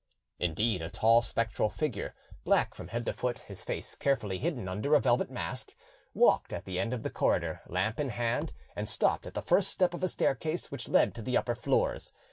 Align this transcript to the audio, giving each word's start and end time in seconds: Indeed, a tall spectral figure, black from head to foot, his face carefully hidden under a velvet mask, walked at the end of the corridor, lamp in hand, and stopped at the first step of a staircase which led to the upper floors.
Indeed, 0.39 0.81
a 0.81 0.89
tall 0.89 1.21
spectral 1.21 1.69
figure, 1.69 2.15
black 2.43 2.73
from 2.73 2.87
head 2.87 3.05
to 3.05 3.13
foot, 3.13 3.37
his 3.41 3.63
face 3.63 3.93
carefully 3.93 4.39
hidden 4.39 4.67
under 4.67 4.95
a 4.95 4.99
velvet 4.99 5.29
mask, 5.29 5.75
walked 6.15 6.53
at 6.53 6.65
the 6.65 6.79
end 6.79 6.91
of 6.91 7.03
the 7.03 7.11
corridor, 7.11 7.61
lamp 7.67 7.99
in 7.99 8.09
hand, 8.09 8.51
and 8.75 8.87
stopped 8.87 9.27
at 9.27 9.35
the 9.35 9.43
first 9.43 9.69
step 9.69 9.93
of 9.93 10.01
a 10.01 10.07
staircase 10.07 10.71
which 10.71 10.89
led 10.89 11.13
to 11.13 11.21
the 11.21 11.37
upper 11.37 11.53
floors. 11.53 12.13